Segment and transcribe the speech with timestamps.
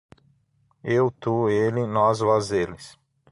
[0.83, 2.97] Eu, tu, ele, nós, vós, eles